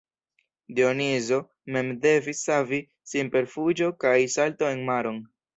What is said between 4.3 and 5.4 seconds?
salto en maron.